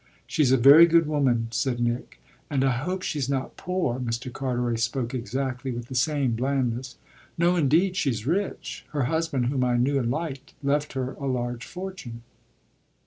[0.25, 2.19] "She's a very good woman," said Nick.
[2.49, 4.33] "And I hope she's not poor." Mr.
[4.33, 6.95] Carteret spoke exactly with the same blandness.
[7.37, 8.83] "No indeed, she's rich.
[8.93, 12.23] Her husband, whom I knew and liked, left her a large fortune."